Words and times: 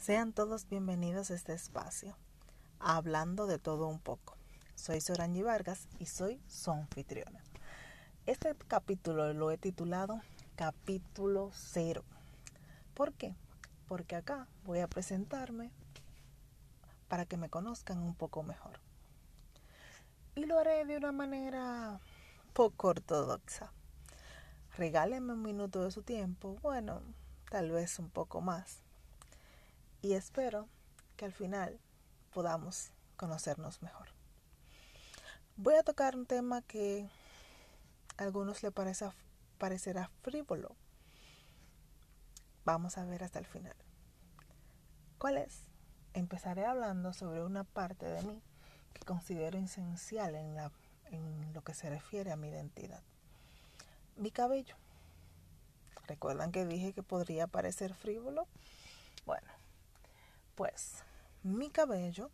Sean 0.00 0.32
todos 0.32 0.66
bienvenidos 0.66 1.30
a 1.30 1.34
este 1.34 1.52
espacio, 1.52 2.16
hablando 2.78 3.46
de 3.46 3.58
todo 3.58 3.86
un 3.86 4.00
poco. 4.00 4.34
Soy 4.74 4.98
Sorangi 5.02 5.42
Vargas 5.42 5.88
y 5.98 6.06
soy 6.06 6.40
su 6.48 6.70
anfitriona. 6.70 7.44
Este 8.24 8.56
capítulo 8.66 9.34
lo 9.34 9.50
he 9.50 9.58
titulado 9.58 10.22
Capítulo 10.56 11.50
Cero. 11.52 12.02
¿Por 12.94 13.12
qué? 13.12 13.36
Porque 13.88 14.16
acá 14.16 14.48
voy 14.64 14.78
a 14.78 14.88
presentarme 14.88 15.70
para 17.08 17.26
que 17.26 17.36
me 17.36 17.50
conozcan 17.50 17.98
un 17.98 18.14
poco 18.14 18.42
mejor. 18.42 18.80
Y 20.34 20.46
lo 20.46 20.58
haré 20.58 20.86
de 20.86 20.96
una 20.96 21.12
manera 21.12 22.00
poco 22.54 22.88
ortodoxa. 22.88 23.70
Regálenme 24.78 25.34
un 25.34 25.42
minuto 25.42 25.84
de 25.84 25.90
su 25.90 26.02
tiempo, 26.02 26.56
bueno, 26.62 27.02
tal 27.50 27.70
vez 27.70 27.98
un 27.98 28.08
poco 28.08 28.40
más 28.40 28.80
y 30.02 30.14
espero 30.14 30.68
que 31.16 31.24
al 31.24 31.32
final 31.32 31.78
podamos 32.32 32.90
conocernos 33.16 33.82
mejor. 33.82 34.08
Voy 35.56 35.74
a 35.74 35.82
tocar 35.82 36.16
un 36.16 36.26
tema 36.26 36.62
que 36.62 37.08
a 38.16 38.22
algunos 38.22 38.62
le 38.62 38.70
parece, 38.70 39.06
parecerá 39.58 40.10
frívolo. 40.22 40.74
Vamos 42.64 42.96
a 42.98 43.04
ver 43.04 43.24
hasta 43.24 43.38
el 43.38 43.46
final. 43.46 43.76
¿Cuál 45.18 45.38
es? 45.38 45.66
Empezaré 46.14 46.64
hablando 46.64 47.12
sobre 47.12 47.44
una 47.44 47.64
parte 47.64 48.06
de 48.06 48.22
mí 48.22 48.42
que 48.94 49.04
considero 49.04 49.58
esencial 49.58 50.34
en, 50.34 50.54
la, 50.54 50.72
en 51.10 51.52
lo 51.52 51.62
que 51.62 51.74
se 51.74 51.90
refiere 51.90 52.32
a 52.32 52.36
mi 52.36 52.48
identidad. 52.48 53.02
Mi 54.16 54.30
cabello. 54.30 54.76
¿Recuerdan 56.06 56.52
que 56.52 56.64
dije 56.64 56.92
que 56.92 57.02
podría 57.02 57.46
parecer 57.46 57.94
frívolo? 57.94 58.48
Bueno, 59.26 59.46
pues 60.60 61.02
mi 61.42 61.70
cabello, 61.70 62.30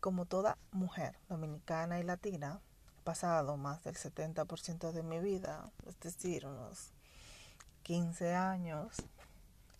como 0.00 0.26
toda 0.26 0.58
mujer 0.70 1.16
dominicana 1.30 1.98
y 1.98 2.02
latina, 2.02 2.60
pasado 3.04 3.56
más 3.56 3.82
del 3.84 3.94
70% 3.94 4.92
de 4.92 5.02
mi 5.02 5.18
vida, 5.18 5.72
es 5.86 5.98
decir, 6.00 6.44
unos 6.44 6.92
15 7.84 8.34
años, 8.34 8.96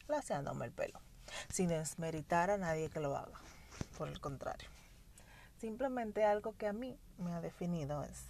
laseándome 0.09 0.65
el 0.65 0.73
pelo, 0.73 0.99
sin 1.51 1.69
desmeritar 1.69 2.49
a 2.49 2.57
nadie 2.57 2.89
que 2.89 3.01
lo 3.01 3.19
haga. 3.19 3.39
Por 3.99 4.09
el 4.09 4.19
contrario, 4.19 4.71
simplemente 5.59 6.25
algo 6.25 6.57
que 6.57 6.69
a 6.69 6.73
mí 6.73 6.99
me 7.19 7.35
ha 7.35 7.43
definido 7.43 8.03
es 8.03 8.25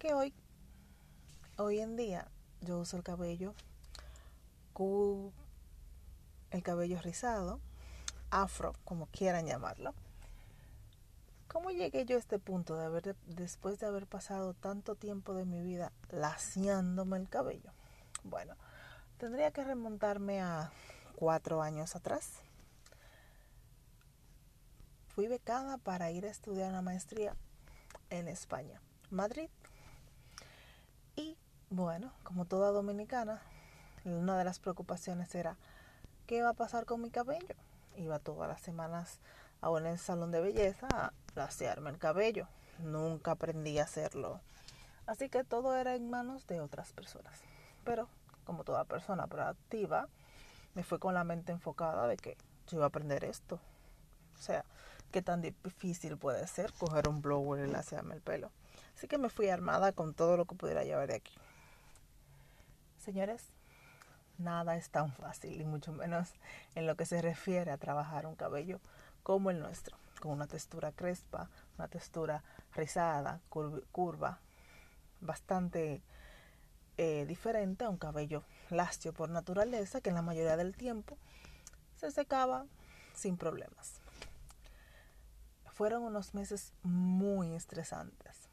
que 0.00 0.14
hoy, 0.14 0.34
hoy 1.58 1.78
en 1.78 1.94
día, 1.94 2.26
yo 2.60 2.80
uso 2.80 2.96
el 2.96 3.04
cabello 3.04 3.54
el 6.50 6.62
cabello 6.62 7.00
rizado, 7.00 7.60
afro, 8.30 8.74
como 8.84 9.06
quieran 9.06 9.46
llamarlo. 9.46 9.94
¿Cómo 11.48 11.70
llegué 11.70 12.04
yo 12.04 12.16
a 12.16 12.20
este 12.20 12.38
punto 12.38 12.76
de 12.76 12.84
haber, 12.84 13.16
después 13.26 13.80
de 13.80 13.86
haber 13.86 14.06
pasado 14.06 14.54
tanto 14.54 14.94
tiempo 14.94 15.34
de 15.34 15.44
mi 15.44 15.60
vida 15.62 15.90
laciándome 16.10 17.16
el 17.16 17.28
cabello? 17.28 17.72
Bueno, 18.22 18.54
tendría 19.18 19.50
que 19.50 19.64
remontarme 19.64 20.40
a 20.40 20.70
cuatro 21.16 21.60
años 21.60 21.96
atrás. 21.96 22.30
Fui 25.08 25.26
becada 25.26 25.76
para 25.78 26.12
ir 26.12 26.24
a 26.24 26.30
estudiar 26.30 26.70
una 26.70 26.82
maestría 26.82 27.34
en 28.10 28.28
España, 28.28 28.80
Madrid. 29.10 29.48
Y 31.16 31.36
bueno, 31.68 32.12
como 32.22 32.44
toda 32.44 32.70
dominicana, 32.70 33.42
una 34.04 34.38
de 34.38 34.44
las 34.44 34.60
preocupaciones 34.60 35.34
era 35.34 35.56
qué 36.30 36.42
va 36.42 36.50
a 36.50 36.54
pasar 36.54 36.86
con 36.86 37.02
mi 37.02 37.10
cabello. 37.10 37.56
Iba 37.96 38.20
todas 38.20 38.48
las 38.48 38.60
semanas 38.60 39.18
a 39.60 39.68
un 39.68 39.98
salón 39.98 40.30
de 40.30 40.40
belleza 40.40 40.86
a 40.94 41.12
lasearme 41.34 41.90
el 41.90 41.98
cabello. 41.98 42.46
Nunca 42.78 43.32
aprendí 43.32 43.80
a 43.80 43.82
hacerlo. 43.82 44.40
Así 45.06 45.28
que 45.28 45.42
todo 45.42 45.74
era 45.74 45.96
en 45.96 46.08
manos 46.08 46.46
de 46.46 46.60
otras 46.60 46.92
personas. 46.92 47.36
Pero 47.82 48.06
como 48.44 48.62
toda 48.62 48.84
persona 48.84 49.26
proactiva, 49.26 50.06
me 50.74 50.84
fue 50.84 51.00
con 51.00 51.14
la 51.14 51.24
mente 51.24 51.50
enfocada 51.50 52.06
de 52.06 52.16
que 52.16 52.36
yo 52.68 52.76
iba 52.76 52.84
a 52.84 52.88
aprender 52.90 53.24
esto. 53.24 53.58
O 54.38 54.40
sea, 54.40 54.64
qué 55.10 55.22
tan 55.22 55.42
difícil 55.42 56.16
puede 56.16 56.46
ser 56.46 56.72
coger 56.74 57.08
un 57.08 57.22
blower 57.22 57.66
y 57.66 57.72
lasearme 57.72 58.14
el 58.14 58.20
pelo. 58.20 58.52
Así 58.96 59.08
que 59.08 59.18
me 59.18 59.30
fui 59.30 59.48
armada 59.48 59.90
con 59.90 60.14
todo 60.14 60.36
lo 60.36 60.44
que 60.44 60.54
pudiera 60.54 60.84
llevar 60.84 61.08
de 61.08 61.16
aquí. 61.16 61.34
Señores, 62.98 63.42
nada 64.40 64.76
es 64.76 64.90
tan 64.90 65.12
fácil, 65.12 65.60
y 65.60 65.64
mucho 65.64 65.92
menos 65.92 66.32
en 66.74 66.86
lo 66.86 66.96
que 66.96 67.06
se 67.06 67.22
refiere 67.22 67.70
a 67.70 67.78
trabajar 67.78 68.26
un 68.26 68.36
cabello 68.36 68.80
como 69.22 69.50
el 69.50 69.60
nuestro, 69.60 69.96
con 70.20 70.32
una 70.32 70.46
textura 70.46 70.92
crespa, 70.92 71.48
una 71.78 71.88
textura 71.88 72.42
rizada, 72.74 73.40
curva, 73.92 74.40
bastante 75.20 76.02
eh, 76.96 77.24
diferente 77.26 77.84
a 77.84 77.88
un 77.88 77.98
cabello 77.98 78.44
lacio 78.70 79.12
por 79.12 79.30
naturaleza, 79.30 80.00
que 80.00 80.10
en 80.10 80.16
la 80.16 80.22
mayoría 80.22 80.56
del 80.56 80.76
tiempo 80.76 81.16
se 81.96 82.10
secaba 82.10 82.66
sin 83.14 83.36
problemas. 83.36 84.00
Fueron 85.66 86.02
unos 86.02 86.34
meses 86.34 86.72
muy 86.82 87.54
estresantes, 87.54 88.48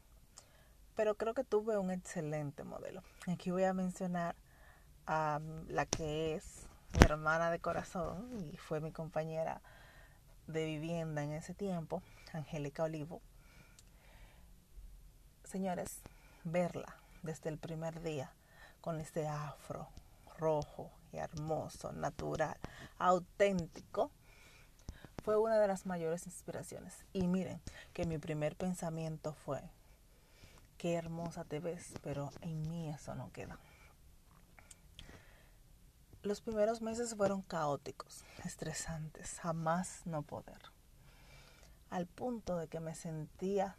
pero 0.94 1.16
creo 1.16 1.34
que 1.34 1.44
tuve 1.44 1.76
un 1.76 1.90
excelente 1.90 2.64
modelo. 2.64 3.02
Aquí 3.26 3.50
voy 3.50 3.64
a 3.64 3.74
mencionar 3.74 4.34
a 5.08 5.40
la 5.68 5.86
que 5.86 6.34
es 6.34 6.66
mi 6.92 7.00
hermana 7.00 7.50
de 7.50 7.58
corazón 7.58 8.28
y 8.52 8.56
fue 8.58 8.80
mi 8.80 8.92
compañera 8.92 9.62
de 10.46 10.66
vivienda 10.66 11.22
en 11.22 11.32
ese 11.32 11.54
tiempo, 11.54 12.02
Angélica 12.34 12.84
Olivo. 12.84 13.22
Señores, 15.44 16.02
verla 16.44 16.94
desde 17.22 17.48
el 17.48 17.56
primer 17.56 18.02
día 18.02 18.30
con 18.82 19.00
este 19.00 19.26
afro 19.26 19.88
rojo 20.38 20.90
y 21.10 21.16
hermoso, 21.16 21.92
natural, 21.92 22.56
auténtico, 22.98 24.12
fue 25.24 25.38
una 25.38 25.58
de 25.58 25.68
las 25.68 25.86
mayores 25.86 26.26
inspiraciones. 26.26 27.06
Y 27.14 27.26
miren 27.26 27.60
que 27.94 28.06
mi 28.06 28.18
primer 28.18 28.56
pensamiento 28.56 29.32
fue, 29.32 29.62
qué 30.76 30.94
hermosa 30.94 31.44
te 31.44 31.60
ves, 31.60 31.94
pero 32.02 32.30
en 32.42 32.68
mí 32.68 32.90
eso 32.90 33.14
no 33.14 33.32
queda. 33.32 33.58
Los 36.24 36.40
primeros 36.40 36.82
meses 36.82 37.14
fueron 37.14 37.42
caóticos, 37.42 38.24
estresantes, 38.44 39.38
jamás 39.40 40.02
no 40.04 40.22
poder. 40.22 40.58
Al 41.90 42.06
punto 42.06 42.56
de 42.56 42.66
que 42.66 42.80
me 42.80 42.96
sentía 42.96 43.76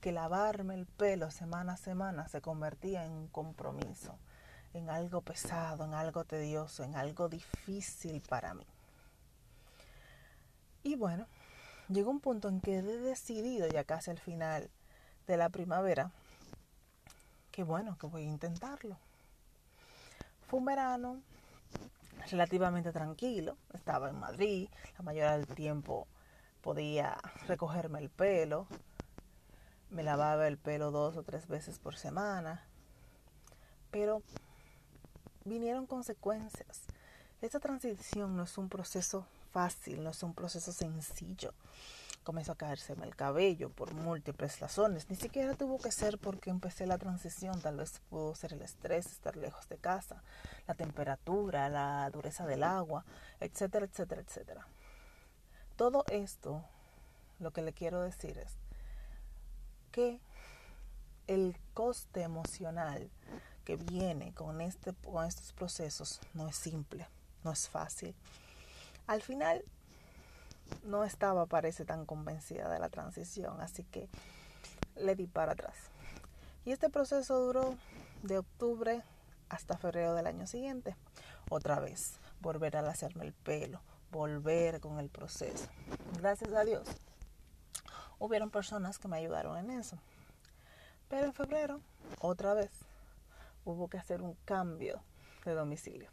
que 0.00 0.10
lavarme 0.10 0.74
el 0.74 0.86
pelo 0.86 1.30
semana 1.30 1.74
a 1.74 1.76
semana 1.76 2.26
se 2.28 2.40
convertía 2.40 3.04
en 3.04 3.12
un 3.12 3.28
compromiso, 3.28 4.18
en 4.74 4.90
algo 4.90 5.20
pesado, 5.20 5.84
en 5.84 5.94
algo 5.94 6.24
tedioso, 6.24 6.82
en 6.82 6.96
algo 6.96 7.28
difícil 7.28 8.20
para 8.20 8.54
mí. 8.54 8.66
Y 10.82 10.96
bueno, 10.96 11.26
llegó 11.88 12.10
un 12.10 12.20
punto 12.20 12.48
en 12.48 12.60
que 12.60 12.78
he 12.78 12.82
decidido 12.82 13.68
ya 13.68 13.84
casi 13.84 14.10
al 14.10 14.18
final 14.18 14.68
de 15.28 15.36
la 15.36 15.50
primavera 15.50 16.10
que 17.52 17.62
bueno, 17.62 17.96
que 17.98 18.06
voy 18.06 18.22
a 18.22 18.26
intentarlo. 18.26 18.96
Fue 20.48 20.58
un 20.58 20.64
verano 20.64 21.20
relativamente 22.30 22.90
tranquilo. 22.90 23.58
Estaba 23.74 24.08
en 24.08 24.18
Madrid, 24.18 24.68
la 24.96 25.04
mayoría 25.04 25.36
del 25.36 25.46
tiempo 25.46 26.08
podía 26.62 27.18
recogerme 27.46 27.98
el 27.98 28.08
pelo. 28.08 28.66
Me 29.90 30.02
lavaba 30.02 30.48
el 30.48 30.56
pelo 30.56 30.90
dos 30.90 31.18
o 31.18 31.22
tres 31.22 31.48
veces 31.48 31.78
por 31.78 31.96
semana. 31.96 32.64
Pero 33.90 34.22
vinieron 35.44 35.86
consecuencias. 35.86 36.82
Esta 37.42 37.60
transición 37.60 38.34
no 38.34 38.44
es 38.44 38.56
un 38.56 38.70
proceso 38.70 39.26
fácil, 39.52 40.02
no 40.02 40.10
es 40.10 40.22
un 40.22 40.32
proceso 40.32 40.72
sencillo 40.72 41.52
comenzó 42.28 42.52
a 42.52 42.56
caérseme 42.56 43.06
el 43.06 43.16
cabello 43.16 43.70
por 43.70 43.94
múltiples 43.94 44.60
razones. 44.60 45.08
Ni 45.08 45.16
siquiera 45.16 45.54
tuvo 45.54 45.78
que 45.78 45.90
ser 45.90 46.18
porque 46.18 46.50
empecé 46.50 46.86
la 46.86 46.98
transición, 46.98 47.58
tal 47.62 47.78
vez 47.78 48.02
pudo 48.10 48.34
ser 48.34 48.52
el 48.52 48.60
estrés, 48.60 49.06
estar 49.06 49.34
lejos 49.34 49.66
de 49.70 49.78
casa, 49.78 50.22
la 50.66 50.74
temperatura, 50.74 51.70
la 51.70 52.10
dureza 52.10 52.44
del 52.44 52.64
agua, 52.64 53.06
etcétera, 53.40 53.86
etcétera, 53.86 54.20
etcétera. 54.20 54.66
Todo 55.76 56.04
esto, 56.10 56.62
lo 57.38 57.50
que 57.50 57.62
le 57.62 57.72
quiero 57.72 58.02
decir 58.02 58.36
es 58.36 58.58
que 59.90 60.20
el 61.28 61.56
coste 61.72 62.20
emocional 62.20 63.10
que 63.64 63.76
viene 63.76 64.34
con, 64.34 64.60
este, 64.60 64.92
con 64.92 65.24
estos 65.24 65.54
procesos 65.54 66.20
no 66.34 66.46
es 66.46 66.56
simple, 66.56 67.08
no 67.42 67.52
es 67.52 67.70
fácil. 67.70 68.14
Al 69.06 69.22
final 69.22 69.64
no 70.84 71.04
estaba, 71.04 71.46
parece, 71.46 71.84
tan 71.84 72.06
convencida 72.06 72.68
de 72.68 72.78
la 72.78 72.88
transición, 72.88 73.60
así 73.60 73.84
que 73.84 74.08
le 74.96 75.14
di 75.14 75.26
para 75.26 75.52
atrás. 75.52 75.76
Y 76.64 76.72
este 76.72 76.90
proceso 76.90 77.38
duró 77.38 77.76
de 78.22 78.38
octubre 78.38 79.02
hasta 79.48 79.78
febrero 79.78 80.14
del 80.14 80.26
año 80.26 80.46
siguiente. 80.46 80.96
Otra 81.50 81.80
vez, 81.80 82.18
volver 82.40 82.76
a 82.76 82.88
hacerme 82.88 83.24
el 83.24 83.32
pelo, 83.32 83.80
volver 84.10 84.80
con 84.80 84.98
el 84.98 85.08
proceso. 85.08 85.68
Gracias 86.18 86.52
a 86.52 86.64
Dios, 86.64 86.88
hubieron 88.18 88.50
personas 88.50 88.98
que 88.98 89.08
me 89.08 89.16
ayudaron 89.16 89.56
en 89.56 89.70
eso. 89.70 89.98
Pero 91.08 91.26
en 91.26 91.32
febrero, 91.32 91.80
otra 92.20 92.54
vez, 92.54 92.70
hubo 93.64 93.88
que 93.88 93.98
hacer 93.98 94.20
un 94.20 94.34
cambio 94.44 95.00
de 95.44 95.54
domicilio. 95.54 96.10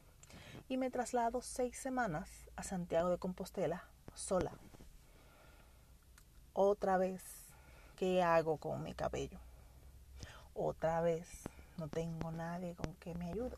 Y 0.70 0.78
me 0.78 0.90
traslado 0.90 1.42
seis 1.42 1.78
semanas 1.78 2.30
a 2.56 2.64
Santiago 2.64 3.10
de 3.10 3.18
Compostela 3.18 3.84
sola. 4.16 4.52
Otra 6.54 6.98
vez, 6.98 7.22
¿qué 7.98 8.24
hago 8.24 8.58
con 8.58 8.84
mi 8.84 8.94
cabello? 8.94 9.40
Otra 10.54 11.02
vez, 11.02 11.28
no 11.78 11.88
tengo 11.88 12.32
nadie 12.32 12.76
con 12.76 12.94
que 12.96 13.14
me 13.16 13.28
ayude. 13.28 13.58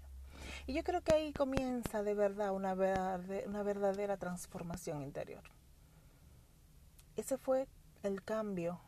Y 0.65 0.73
yo 0.73 0.83
creo 0.83 1.01
que 1.01 1.13
ahí 1.13 1.33
comienza 1.33 2.03
de 2.03 2.13
verdad 2.13 2.51
una, 2.51 2.73
una 2.73 3.63
verdadera 3.63 4.17
transformación 4.17 5.01
interior. 5.01 5.43
Ese 7.15 7.37
fue 7.37 7.67
el 8.03 8.23
cambio 8.23 8.79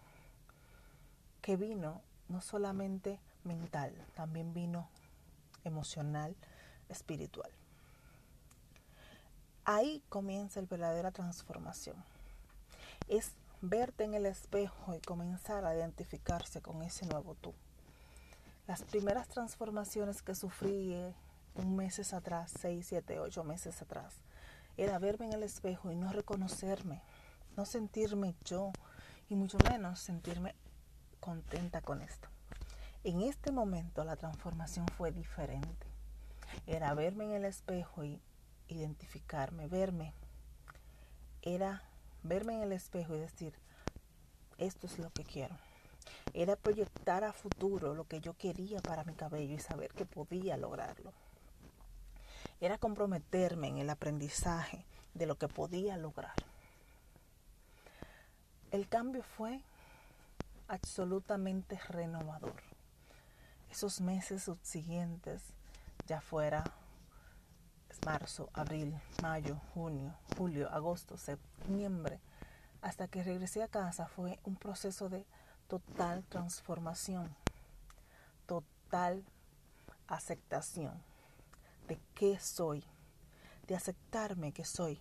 que 1.42 1.56
vino 1.56 2.02
no 2.28 2.42
solamente 2.42 3.20
mental, 3.44 3.94
también 4.14 4.54
vino 4.54 4.90
emocional, 5.64 6.36
espiritual. 6.90 7.52
Ahí 9.72 10.02
comienza 10.10 10.60
la 10.60 10.68
verdadera 10.68 11.12
transformación. 11.12 11.96
Es 13.08 13.34
verte 13.62 14.04
en 14.04 14.16
el 14.16 14.26
espejo 14.26 14.96
y 14.96 15.00
comenzar 15.00 15.64
a 15.64 15.76
identificarse 15.76 16.60
con 16.60 16.82
ese 16.82 17.06
nuevo 17.06 17.36
tú. 17.36 17.54
Las 18.66 18.82
primeras 18.82 19.28
transformaciones 19.28 20.24
que 20.24 20.34
sufrí 20.34 20.96
eh, 20.96 21.14
un 21.54 21.76
meses 21.76 22.14
atrás, 22.14 22.52
seis, 22.60 22.88
siete, 22.88 23.20
ocho 23.20 23.44
meses 23.44 23.80
atrás, 23.84 24.16
era 24.76 24.98
verme 24.98 25.28
en 25.28 25.34
el 25.34 25.44
espejo 25.44 25.92
y 25.92 25.96
no 25.96 26.12
reconocerme, 26.12 27.04
no 27.56 27.64
sentirme 27.64 28.34
yo 28.46 28.72
y 29.30 29.36
mucho 29.36 29.60
menos 29.70 30.00
sentirme 30.00 30.56
contenta 31.20 31.82
con 31.82 32.02
esto. 32.02 32.28
En 33.04 33.22
este 33.22 33.52
momento 33.52 34.04
la 34.04 34.16
transformación 34.16 34.88
fue 34.98 35.12
diferente. 35.12 35.86
Era 36.66 36.92
verme 36.96 37.26
en 37.26 37.34
el 37.34 37.46
espejo 37.46 38.04
y 38.04 38.20
identificarme, 38.70 39.68
verme. 39.68 40.14
Era 41.42 41.84
verme 42.24 42.56
en 42.56 42.62
el 42.62 42.72
espejo 42.72 43.16
y 43.16 43.20
decir, 43.20 43.54
esto 44.58 44.88
es 44.88 45.00
lo 45.00 45.10
que 45.12 45.24
quiero. 45.24 45.56
Era 46.34 46.56
proyectar 46.56 47.24
a 47.24 47.34
futuro 47.34 47.94
lo 47.94 48.08
que 48.08 48.22
yo 48.22 48.34
quería 48.34 48.80
para 48.82 49.04
mi 49.04 49.14
cabello 49.14 49.56
y 49.56 49.60
saber 49.60 49.94
que 49.94 50.06
podía 50.06 50.58
lograrlo. 50.58 51.12
Era 52.62 52.78
comprometerme 52.78 53.68
en 53.68 53.78
el 53.78 53.90
aprendizaje 53.90 54.86
de 55.14 55.26
lo 55.26 55.38
que 55.38 55.48
podía 55.48 55.98
lograr. 55.98 56.36
El 58.72 58.88
cambio 58.88 59.24
fue 59.24 59.62
absolutamente 60.68 61.80
renovador. 61.90 62.62
Esos 63.72 64.02
meses 64.02 64.44
subsiguientes, 64.44 65.42
ya 66.08 66.22
fuera 66.22 66.64
marzo, 68.06 68.50
abril, 68.54 69.00
mayo, 69.22 69.60
junio, 69.74 70.14
julio, 70.38 70.70
agosto, 70.72 71.18
septiembre, 71.18 72.20
hasta 72.82 73.08
que 73.08 73.24
regresé 73.24 73.64
a 73.64 73.68
casa 73.68 74.08
fue 74.08 74.40
un 74.44 74.56
proceso 74.56 75.10
de 75.10 75.26
total 75.68 76.24
transformación, 76.24 77.36
total 78.46 79.24
aceptación 80.08 80.94
de 81.88 82.00
qué 82.16 82.40
soy, 82.40 82.84
de 83.68 83.76
aceptarme 83.76 84.52
que 84.52 84.66
soy 84.66 85.00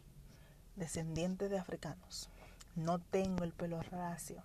descendiente 0.76 1.48
de 1.48 1.58
africanos. 1.58 2.28
No 2.74 2.98
tengo 2.98 3.44
el 3.44 3.52
pelo 3.52 3.82
racio. 3.82 4.42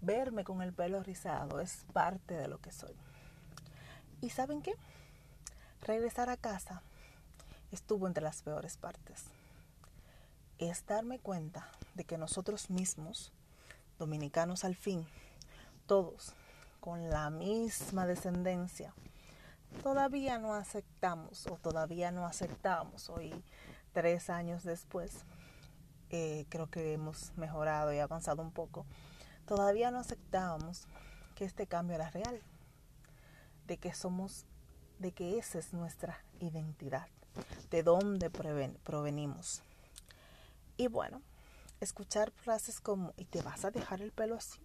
Verme 0.00 0.42
con 0.42 0.62
el 0.62 0.72
pelo 0.72 1.02
rizado 1.02 1.60
es 1.60 1.84
parte 1.92 2.34
de 2.34 2.48
lo 2.48 2.58
que 2.58 2.72
soy. 2.72 2.94
¿Y 4.20 4.30
saben 4.30 4.62
qué? 4.62 4.74
Regresar 5.82 6.28
a 6.28 6.36
casa 6.36 6.82
estuvo 7.72 8.06
entre 8.06 8.22
las 8.22 8.42
peores 8.42 8.76
partes. 8.76 9.24
Es 10.58 10.86
darme 10.86 11.18
cuenta 11.18 11.68
de 11.94 12.04
que 12.04 12.18
nosotros 12.18 12.70
mismos, 12.70 13.32
dominicanos 13.98 14.64
al 14.64 14.76
fin, 14.76 15.06
todos 15.86 16.34
con 16.80 17.10
la 17.10 17.30
misma 17.30 18.06
descendencia, 18.06 18.94
todavía 19.82 20.38
no 20.38 20.54
aceptamos 20.54 21.46
o 21.46 21.56
todavía 21.56 22.10
no 22.10 22.26
aceptamos 22.26 23.08
hoy, 23.08 23.32
tres 23.92 24.30
años 24.30 24.62
después, 24.62 25.24
eh, 26.10 26.44
creo 26.50 26.68
que 26.68 26.92
hemos 26.92 27.32
mejorado 27.36 27.92
y 27.92 27.98
avanzado 27.98 28.42
un 28.42 28.52
poco, 28.52 28.84
todavía 29.46 29.90
no 29.90 29.98
aceptábamos 29.98 30.86
que 31.34 31.44
este 31.44 31.66
cambio 31.66 31.96
era 31.96 32.10
real, 32.10 32.40
de 33.66 33.78
que 33.78 33.94
somos, 33.94 34.44
de 34.98 35.12
que 35.12 35.38
esa 35.38 35.58
es 35.58 35.72
nuestra 35.72 36.22
identidad 36.38 37.08
de 37.70 37.82
dónde 37.82 38.30
provenimos. 38.30 39.62
Y 40.76 40.88
bueno, 40.88 41.22
escuchar 41.80 42.30
frases 42.30 42.80
como, 42.80 43.12
¿y 43.16 43.24
te 43.24 43.42
vas 43.42 43.64
a 43.64 43.70
dejar 43.70 44.02
el 44.02 44.12
pelo 44.12 44.36
así? 44.36 44.60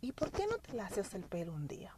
¿Y 0.00 0.12
por 0.12 0.30
qué 0.30 0.46
no 0.46 0.58
te 0.58 0.72
le 0.72 0.82
haces 0.82 1.14
el 1.14 1.24
pelo 1.24 1.52
un 1.52 1.66
día? 1.66 1.94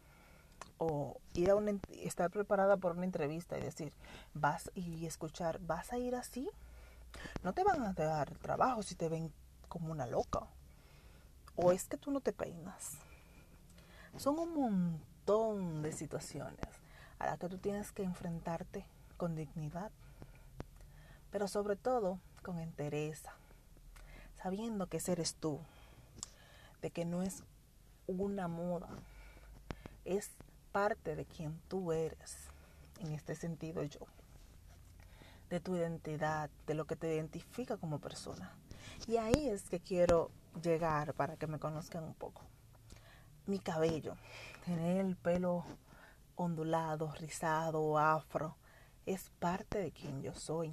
O 0.78 1.20
ir 1.34 1.50
a 1.50 1.56
una, 1.56 1.72
estar 1.90 2.30
preparada 2.30 2.76
por 2.76 2.92
una 2.92 3.04
entrevista 3.04 3.58
y 3.58 3.62
decir, 3.62 3.92
vas 4.32 4.70
y 4.74 5.06
escuchar, 5.06 5.60
¿vas 5.60 5.92
a 5.92 5.98
ir 5.98 6.14
así? 6.14 6.48
No 7.42 7.52
te 7.52 7.64
van 7.64 7.82
a 7.82 7.92
dar 7.92 8.34
trabajo 8.38 8.82
si 8.82 8.94
te 8.94 9.08
ven 9.08 9.32
como 9.68 9.92
una 9.92 10.06
loca. 10.06 10.46
O 11.56 11.72
es 11.72 11.84
que 11.84 11.98
tú 11.98 12.10
no 12.10 12.20
te 12.20 12.32
peinas. 12.32 12.96
Son 14.16 14.38
un 14.38 14.54
montón 14.54 15.82
de 15.82 15.92
situaciones 15.92 16.66
a 17.18 17.26
las 17.26 17.38
que 17.38 17.48
tú 17.48 17.58
tienes 17.58 17.92
que 17.92 18.02
enfrentarte 18.02 18.86
con 19.20 19.34
dignidad, 19.34 19.90
pero 21.30 21.46
sobre 21.46 21.76
todo 21.76 22.18
con 22.42 22.58
entereza, 22.58 23.34
sabiendo 24.42 24.86
que 24.86 24.98
eres 25.08 25.34
tú, 25.34 25.60
de 26.80 26.90
que 26.90 27.04
no 27.04 27.20
es 27.20 27.42
una 28.06 28.48
moda, 28.48 28.88
es 30.06 30.30
parte 30.72 31.16
de 31.16 31.26
quien 31.26 31.60
tú 31.68 31.92
eres, 31.92 32.48
en 33.00 33.12
este 33.12 33.34
sentido 33.34 33.82
yo, 33.82 34.06
de 35.50 35.60
tu 35.60 35.76
identidad, 35.76 36.48
de 36.66 36.72
lo 36.72 36.86
que 36.86 36.96
te 36.96 37.14
identifica 37.14 37.76
como 37.76 37.98
persona. 37.98 38.54
Y 39.06 39.18
ahí 39.18 39.50
es 39.50 39.68
que 39.68 39.80
quiero 39.80 40.30
llegar 40.62 41.12
para 41.12 41.36
que 41.36 41.46
me 41.46 41.58
conozcan 41.58 42.04
un 42.04 42.14
poco. 42.14 42.40
Mi 43.44 43.58
cabello, 43.58 44.16
tener 44.64 45.04
el 45.04 45.16
pelo 45.16 45.66
ondulado, 46.36 47.12
rizado, 47.16 47.98
afro, 47.98 48.56
es 49.12 49.28
parte 49.40 49.78
de 49.78 49.90
quien 49.90 50.22
yo 50.22 50.34
soy. 50.34 50.72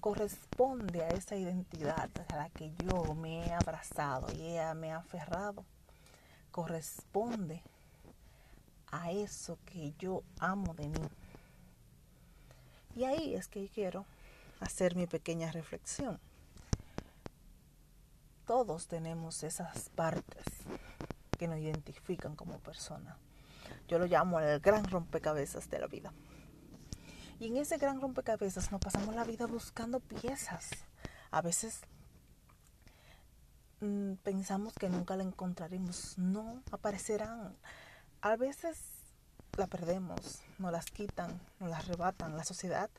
Corresponde 0.00 1.02
a 1.02 1.08
esa 1.08 1.36
identidad 1.36 2.08
a 2.28 2.36
la 2.36 2.48
que 2.48 2.72
yo 2.78 3.14
me 3.14 3.46
he 3.46 3.52
abrazado 3.52 4.32
y 4.32 4.56
me 4.76 4.92
ha 4.92 4.96
aferrado. 4.96 5.64
Corresponde 6.50 7.62
a 8.90 9.12
eso 9.12 9.58
que 9.66 9.92
yo 9.98 10.22
amo 10.38 10.72
de 10.74 10.88
mí. 10.88 11.08
Y 12.96 13.04
ahí 13.04 13.34
es 13.34 13.46
que 13.46 13.68
quiero 13.68 14.06
hacer 14.60 14.96
mi 14.96 15.06
pequeña 15.06 15.52
reflexión. 15.52 16.18
Todos 18.46 18.88
tenemos 18.88 19.42
esas 19.42 19.90
partes 19.90 20.44
que 21.38 21.46
nos 21.46 21.58
identifican 21.58 22.34
como 22.36 22.58
persona. 22.58 23.18
Yo 23.86 23.98
lo 23.98 24.06
llamo 24.06 24.40
el 24.40 24.60
gran 24.60 24.84
rompecabezas 24.84 25.68
de 25.68 25.78
la 25.78 25.86
vida. 25.86 26.12
Y 27.40 27.46
en 27.46 27.56
ese 27.56 27.78
gran 27.78 28.02
rompecabezas 28.02 28.70
nos 28.70 28.82
pasamos 28.82 29.14
la 29.14 29.24
vida 29.24 29.46
buscando 29.46 29.98
piezas. 29.98 30.68
A 31.30 31.40
veces 31.40 31.80
mm, 33.80 34.16
pensamos 34.16 34.74
que 34.74 34.90
nunca 34.90 35.16
la 35.16 35.22
encontraremos. 35.22 36.18
No, 36.18 36.62
aparecerán. 36.70 37.56
A 38.20 38.36
veces 38.36 38.76
la 39.56 39.66
perdemos, 39.68 40.42
nos 40.58 40.70
las 40.70 40.90
quitan, 40.90 41.40
nos 41.60 41.70
las 41.70 41.78
arrebatan. 41.78 42.36
La 42.36 42.44
sociedad 42.44 42.90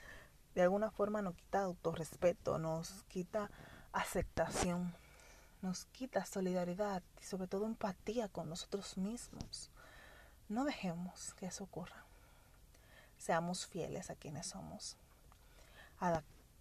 de 0.56 0.64
alguna 0.64 0.90
forma 0.90 1.22
nos 1.22 1.36
quita 1.36 1.62
autorrespeto, 1.62 2.58
nos 2.58 3.04
quita 3.10 3.52
aceptación, 3.94 4.92
nos 5.62 5.86
quita 5.86 6.26
solidaridad 6.26 7.04
y 7.22 7.26
sobre 7.26 7.46
todo 7.46 7.68
empatía 7.68 8.28
con 8.28 8.50
nosotros 8.50 8.98
mismos. 8.98 9.70
No 10.50 10.66
dejemos 10.66 11.36
que 11.36 11.46
eso 11.46 11.64
ocurra 11.66 12.08
seamos 13.22 13.68
fieles 13.68 14.10
a 14.10 14.16
quienes 14.16 14.48
somos. 14.48 14.98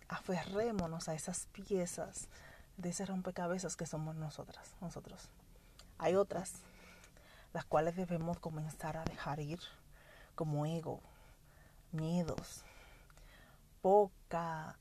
aferrémonos 0.08 1.08
a 1.08 1.14
esas 1.14 1.46
piezas 1.46 2.28
de 2.76 2.90
ese 2.90 3.06
rompecabezas 3.06 3.76
que 3.76 3.86
somos 3.86 4.14
nosotras, 4.14 4.74
nosotros. 4.80 5.30
Hay 5.96 6.16
otras, 6.16 6.52
las 7.54 7.64
cuales 7.64 7.96
debemos 7.96 8.38
comenzar 8.38 8.98
a 8.98 9.04
dejar 9.04 9.40
ir, 9.40 9.60
como 10.34 10.66
ego, 10.66 11.00
miedos, 11.92 12.64
poca 13.80 14.76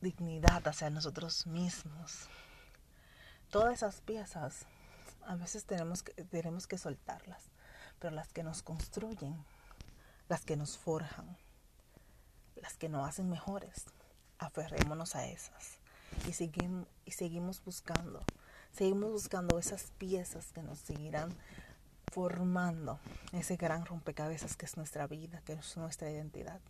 dignidad 0.00 0.66
hacia 0.68 0.88
nosotros 0.90 1.46
mismos. 1.48 2.28
Todas 3.50 3.74
esas 3.74 4.00
piezas 4.02 4.66
a 5.26 5.34
veces 5.34 5.64
tenemos 5.64 6.04
que, 6.04 6.12
tenemos 6.24 6.68
que 6.68 6.78
soltarlas, 6.78 7.50
pero 7.98 8.14
las 8.14 8.32
que 8.32 8.44
nos 8.44 8.62
construyen, 8.62 9.44
las 10.30 10.42
que 10.44 10.56
nos 10.56 10.78
forjan, 10.78 11.36
las 12.54 12.76
que 12.76 12.88
nos 12.88 13.06
hacen 13.06 13.28
mejores, 13.28 13.86
aferrémonos 14.38 15.16
a 15.16 15.26
esas. 15.26 15.80
Y 16.24 16.50
y 17.04 17.10
seguimos 17.10 17.64
buscando, 17.64 18.22
seguimos 18.72 19.10
buscando 19.10 19.58
esas 19.58 19.90
piezas 19.98 20.52
que 20.52 20.62
nos 20.62 20.78
seguirán 20.78 21.36
formando 22.12 23.00
ese 23.32 23.56
gran 23.56 23.84
rompecabezas 23.84 24.56
que 24.56 24.66
es 24.66 24.76
nuestra 24.76 25.08
vida, 25.08 25.42
que 25.44 25.54
es 25.54 25.76
nuestra 25.76 26.08
identidad, 26.08 26.60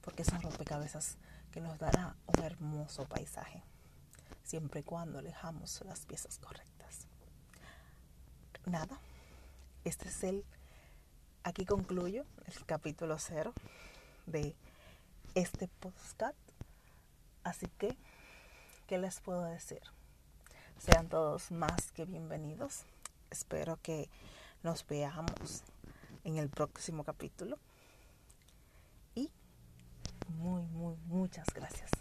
porque 0.00 0.22
es 0.22 0.28
un 0.28 0.40
rompecabezas 0.42 1.16
que 1.50 1.60
nos 1.60 1.78
dará 1.80 2.14
un 2.26 2.44
hermoso 2.44 3.04
paisaje, 3.06 3.64
siempre 4.44 4.80
y 4.80 4.84
cuando 4.84 5.18
alejamos 5.18 5.82
las 5.84 6.06
piezas 6.06 6.38
correctas. 6.38 7.08
Nada, 8.64 9.00
este 9.84 10.08
es 10.08 10.22
el, 10.22 10.44
aquí 11.46 11.64
concluyo 11.64 12.24
el 12.46 12.66
capítulo 12.66 13.18
cero 13.20 13.54
de 14.26 14.56
este 15.36 15.68
podcast, 15.68 16.36
así 17.44 17.68
que, 17.78 17.96
¿qué 18.88 18.98
les 18.98 19.20
puedo 19.20 19.44
decir? 19.44 19.80
Sean 20.76 21.08
todos 21.08 21.52
más 21.52 21.92
que 21.92 22.04
bienvenidos. 22.04 22.82
Espero 23.30 23.78
que 23.80 24.10
nos 24.64 24.84
veamos 24.88 25.62
en 26.24 26.36
el 26.36 26.48
próximo 26.48 27.04
capítulo. 27.04 27.60
Y 29.14 29.30
muy, 30.26 30.66
muy, 30.66 30.96
muchas 31.06 31.46
gracias. 31.54 31.92